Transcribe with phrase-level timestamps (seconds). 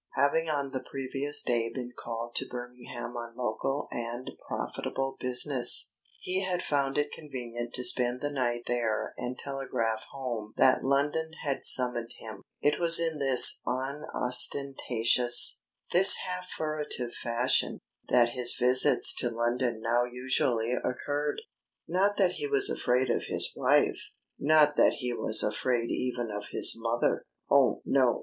[0.15, 6.41] Having on the previous day been called to Birmingham on local and profitable business, he
[6.41, 11.63] had found it convenient to spend the night there and telegraph home that London had
[11.63, 12.41] summoned him.
[12.63, 15.61] It was in this unostentatious,
[15.91, 17.77] this half furtive fashion,
[18.09, 21.43] that his visits to London now usually occurred.
[21.87, 23.99] Not that he was afraid of his wife!
[24.39, 27.21] Not that he was afraid even of his mother!
[27.51, 28.19] Oh, no!